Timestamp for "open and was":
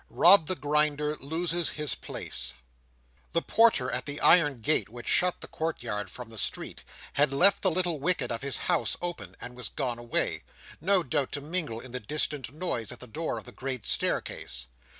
8.99-9.69